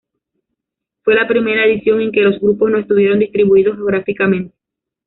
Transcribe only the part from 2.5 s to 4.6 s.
no estuvieran distribuidos geográficamente.